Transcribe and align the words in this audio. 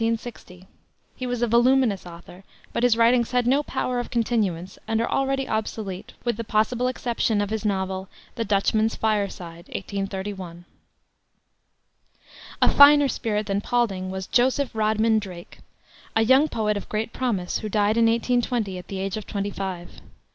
He 1.15 1.27
was 1.27 1.43
a 1.43 1.47
voluminous 1.47 2.07
author, 2.07 2.43
but 2.73 2.81
his 2.81 2.97
writings 2.97 3.33
had 3.33 3.45
no 3.45 3.61
power 3.61 3.99
of 3.99 4.09
continuance, 4.09 4.79
and 4.87 4.99
are 4.99 5.07
already 5.07 5.47
obsolete, 5.47 6.13
with 6.23 6.37
the 6.37 6.43
possible 6.43 6.87
exception 6.87 7.39
of 7.39 7.51
his 7.51 7.63
novel, 7.63 8.09
the 8.33 8.43
Dutchman's 8.43 8.95
Fireside, 8.95 9.67
1831. 9.67 10.65
A 12.63 12.73
finer 12.73 13.07
spirit 13.07 13.45
than 13.45 13.61
Paulding 13.61 14.09
was 14.09 14.25
Joseph 14.25 14.73
Rodman 14.73 15.19
Drake, 15.19 15.59
a 16.15 16.23
young 16.23 16.47
poet 16.47 16.75
of 16.77 16.89
great 16.89 17.13
promise, 17.13 17.59
who 17.59 17.69
died 17.69 17.95
in 17.95 18.05
1820, 18.07 18.79
at 18.79 18.87
the 18.87 18.99
age 18.99 19.17
of 19.17 19.27
twenty 19.27 19.51
five. 19.51 20.01